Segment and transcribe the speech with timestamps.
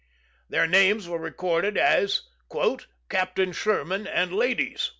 [0.49, 2.23] Their names were recorded as
[3.07, 4.89] "Captain Sherman and ladies."